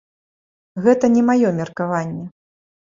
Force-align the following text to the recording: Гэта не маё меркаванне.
Гэта 0.87 1.05
не 1.17 1.21
маё 1.29 1.49
меркаванне. 1.61 2.25